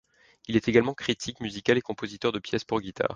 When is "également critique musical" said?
0.67-1.77